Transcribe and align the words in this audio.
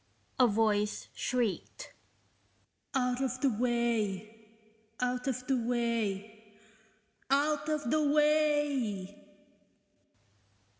a 0.39 0.47
voice 0.47 1.09
shrieked 1.13 1.93
"out 2.95 3.21
of 3.21 3.39
the 3.41 3.49
way, 3.51 4.47
out 4.99 5.27
of 5.27 5.45
the 5.45 5.55
way, 5.55 6.55
OUT 7.29 7.69
OF 7.69 7.83
THE 7.91 8.01
WAY!" 8.11 9.23